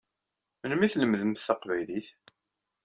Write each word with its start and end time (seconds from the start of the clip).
Memli 0.67 0.85
i 0.89 0.91
tlemdemt 0.93 1.43
taqbaylit? 1.47 2.07